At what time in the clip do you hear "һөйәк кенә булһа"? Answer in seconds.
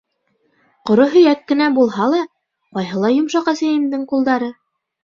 1.17-2.09